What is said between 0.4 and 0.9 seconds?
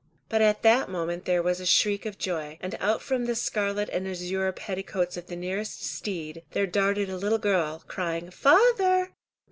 at that